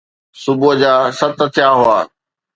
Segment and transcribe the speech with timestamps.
[0.43, 1.99] صبح جا ست ٿيا هئا.